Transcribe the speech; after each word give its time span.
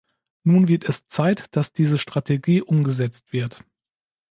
Nun 0.43 0.67
wird 0.67 0.89
es 0.89 1.05
Zeit, 1.05 1.55
dass 1.55 1.73
diese 1.73 1.99
Strategie 1.99 2.63
umgesetzt 2.63 3.31
wird. 3.33 3.63